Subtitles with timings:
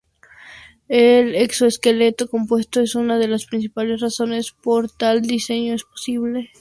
[0.87, 6.49] El exoesqueleto compuesto es una de las principales razones por tal diseño es posible.